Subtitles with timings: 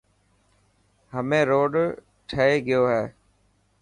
[1.13, 1.73] همي روڊ
[2.29, 3.03] ٺهي گيو هي.